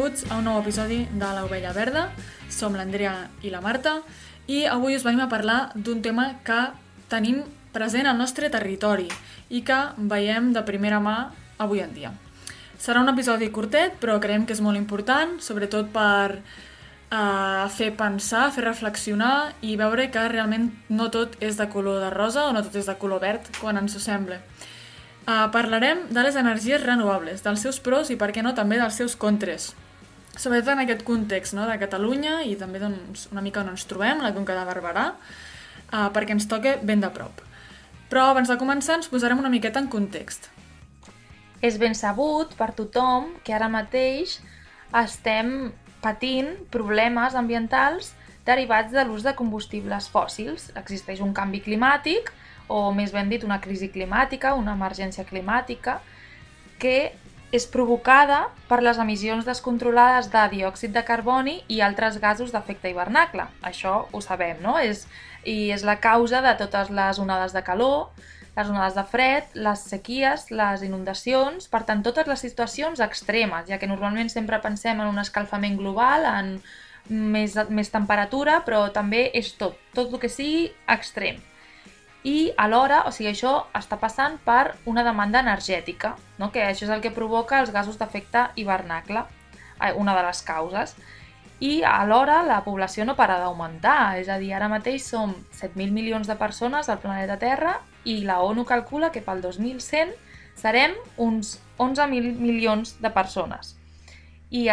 [0.00, 2.06] Benvinguts a un nou episodi de l'Ovella Verda.
[2.48, 3.98] Som l'Andrea i la Marta
[4.48, 6.56] i avui us venim a parlar d'un tema que
[7.12, 7.42] tenim
[7.74, 9.10] present al nostre territori
[9.52, 11.16] i que veiem de primera mà
[11.60, 12.14] avui en dia.
[12.80, 18.46] Serà un episodi curtet, però creiem que és molt important, sobretot per uh, fer pensar,
[18.56, 22.64] fer reflexionar i veure que realment no tot és de color de rosa o no
[22.64, 24.40] tot és de color verd quan ens ho sembla.
[25.28, 28.96] Uh, parlarem de les energies renovables, dels seus pros i, per què no, també dels
[28.96, 29.74] seus contres.
[30.40, 31.66] Sobretot en aquest context no?
[31.68, 36.06] de Catalunya i també doncs, una mica on ens trobem, la Conca de Barberà, uh,
[36.14, 37.42] perquè ens toca ben de prop.
[38.08, 40.48] Però abans de començar ens posarem una miqueta en context.
[41.60, 44.38] És ben sabut per tothom que ara mateix
[44.96, 48.14] estem patint problemes ambientals
[48.48, 50.70] derivats de l'ús de combustibles fòssils.
[50.80, 52.32] Existeix un canvi climàtic,
[52.72, 56.00] o més ben dit una crisi climàtica, una emergència climàtica,
[56.80, 57.12] que
[57.52, 63.48] és provocada per les emissions descontrolades de diòxid de carboni i altres gasos d'efecte hivernacle.
[63.66, 64.76] Això ho sabem, no?
[64.78, 65.06] És,
[65.44, 68.12] I és la causa de totes les onades de calor,
[68.56, 73.78] les onades de fred, les sequies, les inundacions, per tant, totes les situacions extremes, ja
[73.78, 76.56] que normalment sempre pensem en un escalfament global, en
[77.08, 81.40] més, més temperatura, però també és tot, tot el que sigui extrem
[82.22, 86.50] i alhora, o sigui, això està passant per una demanda energètica, no?
[86.52, 89.24] que això és el que provoca els gasos d'efecte hivernacle,
[89.80, 90.96] eh, una de les causes.
[91.60, 96.28] I alhora la població no para d'augmentar, és a dir, ara mateix som 7.000 milions
[96.28, 100.12] de persones al planeta Terra i la ONU calcula que pel 2100
[100.60, 103.76] serem uns 11.000 milions de persones.
[104.50, 104.68] I,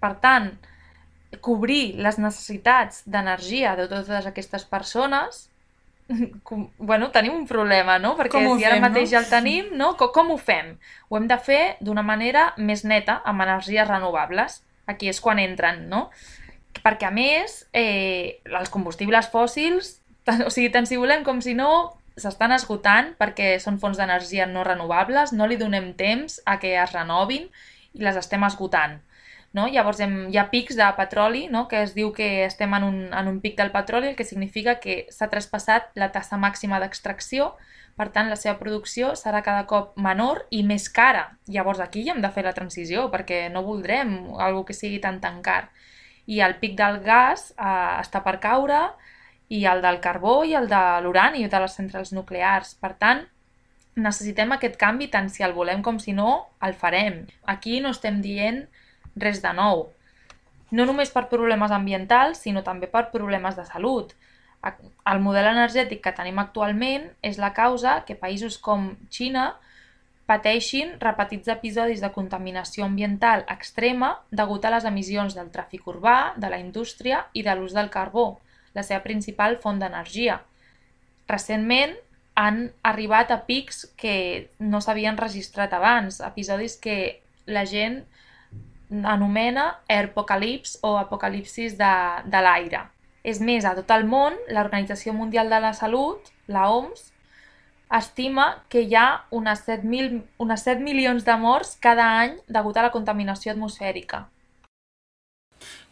[0.00, 0.52] per tant,
[1.40, 5.48] cobrir les necessitats d'energia de totes aquestes persones
[6.42, 8.14] com, bueno, tenim un problema, no?
[8.18, 9.12] Perquè si ara fem, mateix no?
[9.14, 9.94] ja el tenim, no?
[10.00, 10.74] Com, com ho fem?
[11.08, 14.62] Ho hem de fer d'una manera més neta, amb energies renovables.
[14.90, 16.08] Aquí és quan entren, no?
[16.84, 19.98] Perquè, a més, eh, els combustibles fòssils,
[20.28, 24.46] tant, o sigui, tant si volem com si no, s'estan esgotant perquè són fonts d'energia
[24.46, 27.48] no renovables, no li donem temps a que es renovin
[27.94, 29.00] i les estem esgotant.
[29.54, 29.68] No?
[29.70, 31.66] Llavors hem, hi ha pics de petroli, no?
[31.70, 34.80] que es diu que estem en un, en un pic del petroli, el que significa
[34.82, 37.52] que s'ha traspassat la tassa màxima d'extracció,
[37.94, 41.28] per tant la seva producció serà cada cop menor i més cara.
[41.46, 45.20] Llavors aquí ja hem de fer la transició, perquè no voldrem algo que sigui tan
[45.22, 45.68] tan car.
[46.26, 48.88] I el pic del gas eh, està per caure,
[49.48, 52.74] i el del carbó i el de l'urani de les centrals nuclears.
[52.80, 53.22] Per tant,
[53.94, 56.30] necessitem aquest canvi tant si el volem com si no,
[56.64, 57.24] el farem.
[57.54, 58.64] Aquí no estem dient
[59.16, 59.88] res de nou.
[60.74, 64.14] No només per problemes ambientals, sinó també per problemes de salut.
[64.64, 69.52] El model energètic que tenim actualment és la causa que països com Xina
[70.26, 76.48] pateixin repetits episodis de contaminació ambiental extrema degut a les emissions del tràfic urbà, de
[76.48, 78.38] la indústria i de l'ús del carbó,
[78.72, 80.40] la seva principal font d'energia.
[81.28, 81.94] Recentment
[82.34, 88.02] han arribat a pics que no s'havien registrat abans, episodis que la gent
[89.02, 91.94] anomena Airpocalypse o apocalipsis de,
[92.30, 92.84] de l'aire.
[93.24, 97.08] És més, a tot el món, l'Organització Mundial de la Salut, la OMS,
[97.94, 102.76] estima que hi ha unes 7, mil, unes 7 milions de morts cada any degut
[102.76, 104.26] a la contaminació atmosfèrica.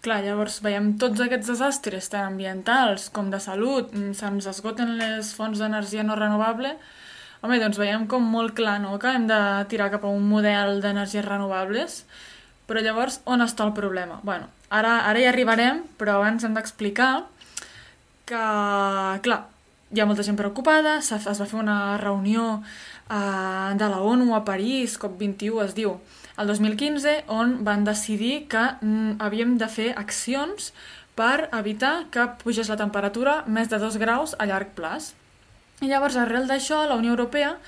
[0.03, 5.31] Clar, llavors veiem tots aquests desastres, tant ambientals com de salut, mm, se'ns esgoten les
[5.37, 6.75] fonts d'energia no renovable,
[7.41, 8.99] home, doncs veiem com molt clar no?
[8.99, 9.41] que hem de
[9.71, 12.03] tirar cap a un model d'energies renovables
[12.73, 14.17] però llavors, on està el problema?
[14.25, 17.27] Bueno, ara, ara hi arribarem, però abans hem d'explicar
[18.25, 18.45] que,
[19.27, 19.43] clar,
[19.93, 22.63] hi ha molta gent preocupada, es va fer una reunió
[23.13, 25.99] eh, de la ONU a París, COP21 es diu,
[26.41, 30.73] el 2015, on van decidir que mm, havíem de fer accions
[31.13, 35.13] per evitar que pugés la temperatura més de 2 graus a llarg plaç.
[35.85, 37.59] I llavors, arrel d'això, la Unió Europea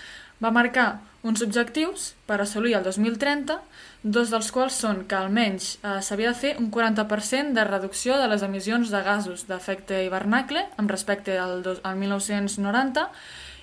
[0.40, 3.56] va marcar uns objectius per assolir el 2030,
[4.04, 8.28] dos dels quals són que almenys eh, s'havia de fer un 40% de reducció de
[8.28, 13.08] les emissions de gasos d'efecte hivernacle amb respecte al, dos, al 1990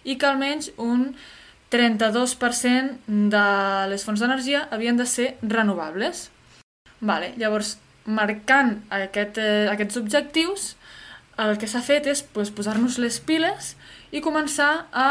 [0.09, 1.11] i que almenys un
[1.71, 3.45] 32% de
[3.93, 6.29] les fonts d'energia havien de ser renovables.
[6.99, 7.77] Vale, llavors,
[8.09, 10.65] marcant aquest, eh, aquests objectius,
[11.37, 13.75] el que s'ha fet és pues, posar-nos les piles
[14.11, 15.07] i començar a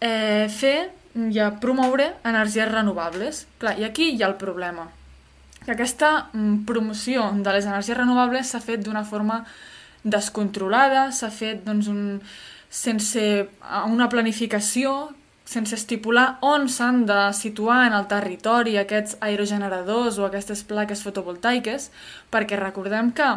[0.00, 3.44] eh, fer i a promoure energies renovables.
[3.58, 4.88] Clar, i aquí hi ha el problema.
[5.64, 9.42] Que aquesta mm, promoció de les energies renovables s'ha fet d'una forma
[10.02, 12.20] descontrolada, s'ha fet doncs, un,
[12.70, 13.22] sense
[13.90, 15.10] una planificació,
[15.50, 21.90] sense estipular on s'han de situar en el territori aquests aerogeneradors o aquestes plaques fotovoltaiques,
[22.30, 23.32] perquè recordem que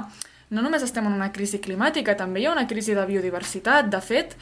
[0.54, 3.90] no només estem en una crisi climàtica, també hi ha una crisi de biodiversitat.
[3.90, 4.38] De fet,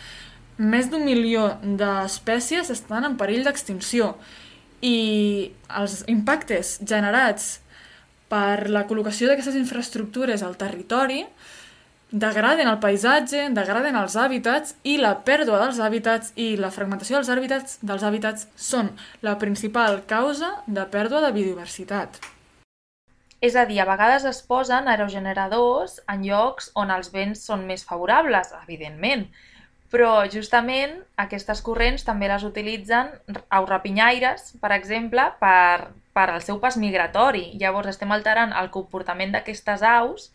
[0.61, 4.13] més d'un milió d'espècies estan en perill d'extinció
[4.85, 7.57] i els impactes generats
[8.31, 11.23] per la col·locació d'aquestes infraestructures al territori
[12.11, 17.31] degraden el paisatge, degraden els hàbitats i la pèrdua dels hàbitats i la fragmentació dels
[17.31, 18.91] hàbitats, dels hàbitats són
[19.23, 22.19] la principal causa de pèrdua de biodiversitat.
[23.41, 27.87] És a dir, a vegades es posen aerogeneradors en llocs on els vents són més
[27.87, 29.25] favorables, evidentment,
[29.91, 33.11] però justament aquestes corrents també les utilitzen
[33.51, 37.51] aus rapinyaires, per exemple, per, per al seu pas migratori.
[37.59, 40.29] Llavors estem alterant el comportament d'aquestes aus,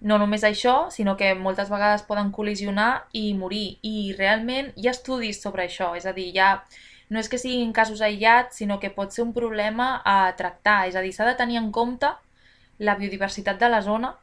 [0.00, 3.76] no només això, sinó que moltes vegades poden col·lisionar i morir.
[3.84, 6.56] I realment hi ha estudis sobre això, és a dir, ja
[7.12, 10.96] no és que siguin casos aïllats, sinó que pot ser un problema a tractar, és
[10.96, 12.08] a dir, s'ha de tenir en compte
[12.80, 14.16] la biodiversitat de la zona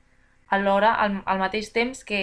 [0.49, 2.21] alhora al, al mateix temps que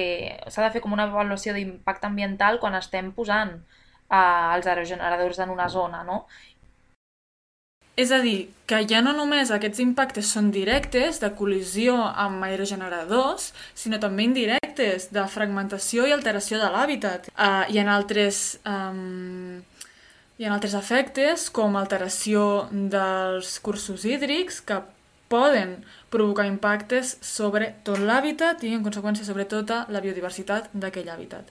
[0.49, 5.55] s'ha de fer com una avaluació d'impacte ambiental quan estem posant eh, els aerogeneradors en
[5.55, 6.25] una zona, no?
[7.97, 13.55] És a dir, que ja no només aquests impactes són directes de col·lisió amb aerogeneradors,
[13.73, 17.31] sinó també indirectes de fragmentació i alteració de l'hàbitat.
[17.33, 18.61] Uh, hi ha altres...
[18.69, 19.65] Um,
[20.37, 24.83] hi ha altres efectes, com alteració dels cursos hídrics, que
[25.29, 25.79] poden
[26.11, 31.51] provocar impactes sobre tot l'hàbitat i, en conseqüència, sobre tota la biodiversitat d'aquell hàbitat.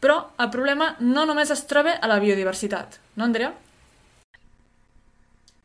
[0.00, 3.52] Però el problema no només es troba a la biodiversitat, no, Andrea?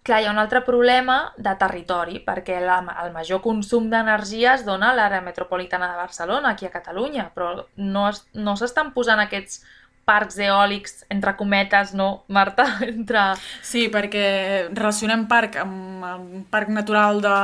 [0.05, 4.65] Clar, hi ha un altre problema de territori, perquè la, el major consum d'energia es
[4.67, 9.23] dona a l'àrea metropolitana de Barcelona, aquí a Catalunya, però no, es, no s'estan posant
[9.23, 9.63] aquests
[10.05, 12.67] parcs eòlics, entre cometes, no, Marta?
[12.87, 13.23] Entre...
[13.65, 14.25] Sí, perquè
[14.71, 17.35] relacionem parc amb un parc natural de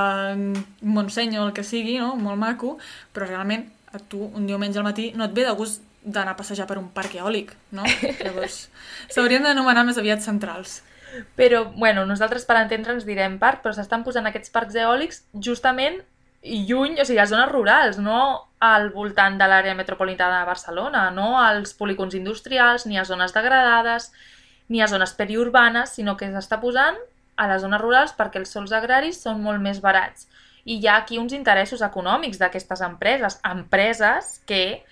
[0.85, 2.13] Montseny o el que sigui, no?
[2.15, 2.77] molt maco,
[3.13, 6.37] però realment a tu un diumenge al matí no et ve de gust d'anar a
[6.37, 7.83] passejar per un parc eòlic, no?
[8.23, 8.63] Llavors,
[9.11, 10.79] s'haurien d'anomenar més aviat centrals.
[11.35, 15.99] Però, bueno, nosaltres per entendre'ns direm parc, però s'estan posant aquests parcs eòlics justament
[16.43, 21.38] lluny, o sigui, a zones rurals, no al voltant de l'àrea metropolitana de Barcelona, no
[21.39, 24.11] als polígons industrials, ni a zones degradades,
[24.69, 26.97] ni a zones periurbanes, sinó que s'està posant
[27.38, 30.27] a les zones rurals perquè els sols agraris són molt més barats.
[30.65, 34.83] I hi ha aquí uns interessos econòmics d'aquestes empreses, empreses que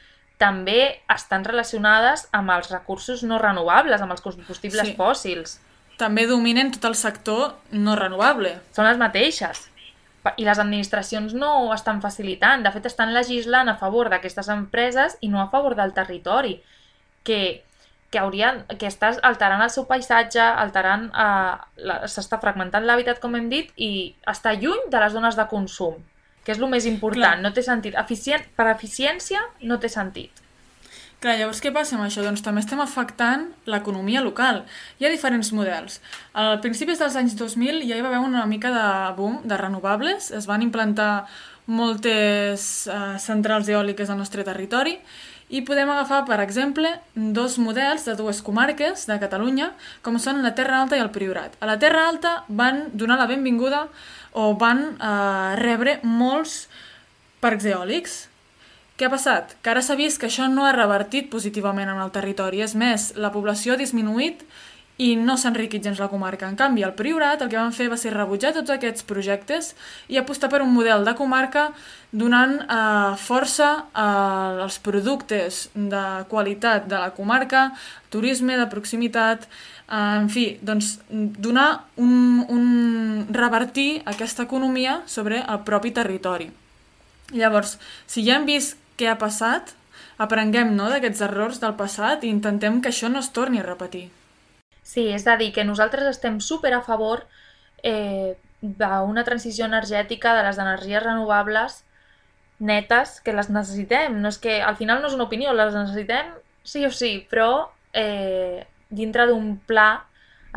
[0.42, 4.96] també estan relacionades amb els recursos no renovables, amb els combustibles sí.
[4.98, 5.58] fòssils.
[6.00, 8.56] També dominen tot el sector no renovable.
[8.74, 9.69] Són les mateixes
[10.38, 12.64] i les administracions no ho estan facilitant.
[12.66, 16.60] De fet, estan legislant a favor d'aquestes empreses i no a favor del territori,
[17.24, 17.64] que,
[18.10, 23.50] que, haurien, que estàs alterant el seu paisatge, alterant, eh, s'està fragmentant l'hàbitat, com hem
[23.52, 25.98] dit, i està lluny de les zones de consum,
[26.44, 27.40] que és el més important.
[27.40, 27.44] Clar.
[27.46, 27.98] No té sentit.
[28.00, 30.46] Eficient, per eficiència no té sentit.
[31.20, 32.22] Clar, llavors què passa amb això?
[32.24, 34.62] Doncs també estem afectant l'economia local.
[35.00, 35.98] Hi ha diferents models.
[36.32, 38.86] Al principis dels anys 2000 ja hi va haver una mica de
[39.18, 41.28] boom de renovables, es van implantar
[41.68, 44.96] moltes uh, centrals eòliques al nostre territori
[45.52, 49.74] i podem agafar, per exemple, dos models de dues comarques de Catalunya,
[50.06, 51.60] com són la Terra Alta i el Priorat.
[51.60, 53.90] A la Terra Alta van donar la benvinguda
[54.40, 56.70] o van uh, rebre molts
[57.44, 58.29] parcs eòlics,
[59.00, 59.54] què ha passat?
[59.64, 62.60] Que ara s'ha vist que això no ha revertit positivament en el territori.
[62.60, 64.44] És més, la població ha disminuït
[65.00, 66.50] i no s'ha enriquit gens la comarca.
[66.50, 69.72] En canvi, el Priorat el que van fer va ser rebutjar tots aquests projectes
[70.12, 71.70] i apostar per un model de comarca
[72.12, 77.70] donant eh, força eh, als productes de qualitat de la comarca,
[78.12, 79.48] turisme de proximitat,
[79.88, 82.68] eh, en fi, doncs donar un, un
[83.32, 86.52] revertir aquesta economia sobre el propi territori.
[87.32, 87.78] Llavors,
[88.10, 89.74] si ja hem vist què ha passat,
[90.20, 94.10] aprenguem no, d'aquests errors del passat i intentem que això no es torni a repetir.
[94.84, 97.24] Sí, és a dir, que nosaltres estem super a favor
[97.84, 101.84] eh, d'una transició energètica de les energies renovables
[102.60, 104.20] netes, que les necessitem.
[104.20, 106.34] No és que al final no és una opinió, les necessitem
[106.68, 110.04] sí o sí, però eh, dintre d'un pla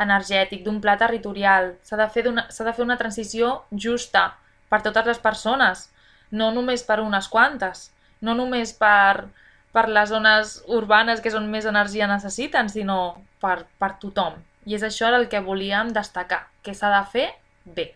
[0.03, 1.75] energètic, d'un pla territorial.
[1.85, 4.31] S'ha de, fer de fer una transició justa
[4.67, 5.87] per totes les persones,
[6.31, 7.92] no només per unes quantes
[8.23, 9.27] no només per,
[9.75, 12.99] per les zones urbanes que són més energia necessiten, sinó
[13.43, 14.39] per, per tothom.
[14.65, 17.27] I és això el que volíem destacar, que s'ha de fer
[17.65, 17.89] bé,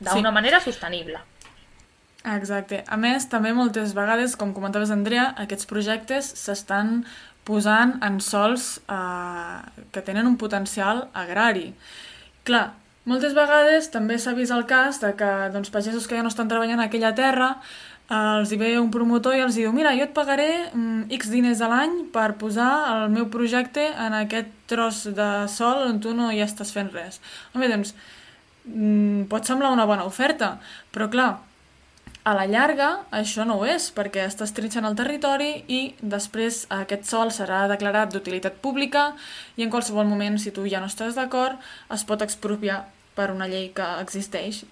[0.00, 0.34] d'una sí.
[0.34, 1.20] manera sostenible.
[2.20, 2.82] Exacte.
[2.88, 7.00] A més, també moltes vegades, com comentaves Andrea, aquests projectes s'estan
[7.48, 11.70] posant en sols eh, que tenen un potencial agrari.
[12.44, 12.66] Clar,
[13.08, 16.50] moltes vegades també s'ha vist el cas de que doncs, pagesos que ja no estan
[16.50, 17.54] treballant aquella terra
[18.10, 21.60] els hi ve un promotor i els diu mira, jo et pagaré mm, X diners
[21.62, 26.32] a l'any per posar el meu projecte en aquest tros de sol on tu no
[26.34, 27.20] hi estàs fent res.
[27.54, 27.94] Home, doncs,
[28.66, 30.56] mm, pot semblar una bona oferta,
[30.90, 31.30] però clar,
[32.20, 37.06] a la llarga, això no ho és, perquè estàs trinxant el territori i després aquest
[37.08, 39.12] sol serà declarat d'utilitat pública
[39.56, 41.56] i en qualsevol moment, si tu ja no estàs d'acord,
[41.94, 42.82] es pot expropiar
[43.14, 44.64] per una llei que existeix.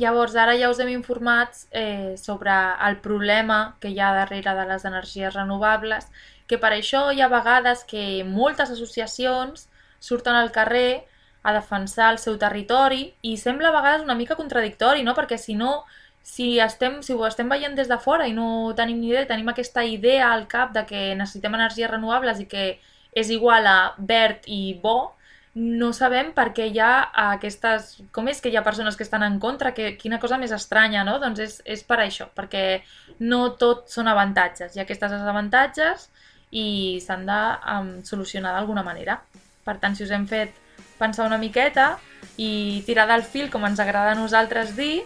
[0.00, 2.52] Llavors, ara ja us hem informat eh, sobre
[2.88, 6.06] el problema que hi ha darrere de les energies renovables,
[6.48, 9.68] que per això hi ha vegades que moltes associacions
[10.00, 11.04] surten al carrer
[11.42, 15.14] a defensar el seu territori i sembla a vegades una mica contradictori, no?
[15.18, 15.84] perquè si no
[16.22, 19.48] si, estem, si ho estem veient des de fora i no tenim ni idea, tenim
[19.52, 22.66] aquesta idea al cap de que necessitem energies renovables i que
[23.12, 25.12] és igual a verd i bo,
[25.54, 27.96] no sabem per què hi ha aquestes...
[28.14, 29.72] Com és que hi ha persones que estan en contra?
[29.74, 31.18] Que, quina cosa més estranya, no?
[31.22, 32.82] Doncs és, és per això, perquè
[33.26, 34.74] no tot són avantatges.
[34.74, 36.08] Hi ha aquestes desavantatges
[36.50, 37.40] i s'han de
[37.74, 39.18] um, solucionar d'alguna manera.
[39.66, 40.54] Per tant, si us hem fet
[41.00, 41.96] pensar una miqueta
[42.38, 45.02] i tirar del fil, com ens agrada a nosaltres dir,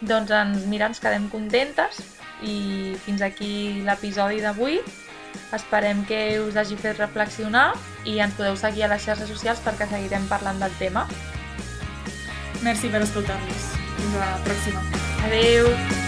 [0.00, 1.98] doncs ens, mira, ens quedem contentes
[2.46, 4.78] i fins aquí l'episodi d'avui.
[5.56, 7.70] Esperem que us hagi fet reflexionar
[8.04, 11.06] i ens podeu seguir a les xarxes socials perquè seguirem parlant del tema.
[12.62, 13.72] Merci per escoltar-nos.
[13.96, 14.84] Fins a la pròxima.
[15.28, 16.07] Adeu!